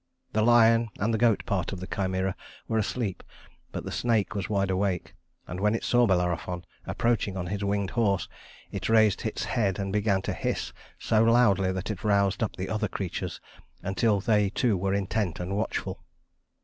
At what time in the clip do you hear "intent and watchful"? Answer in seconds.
14.95-16.03